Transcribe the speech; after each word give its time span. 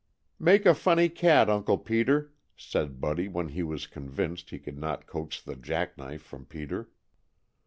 "Make 0.39 0.65
a 0.65 0.73
funny 0.73 1.09
cat, 1.09 1.47
Uncle 1.47 1.77
Peter," 1.77 2.33
said 2.57 2.99
Buddy 2.99 3.27
when 3.27 3.49
he 3.49 3.61
was 3.61 3.85
convinced 3.85 4.49
he 4.49 4.57
could 4.57 4.79
not 4.79 5.05
coax 5.05 5.39
the 5.39 5.55
jack 5.55 5.95
knife 5.95 6.23
from 6.23 6.43
Peter. 6.47 6.89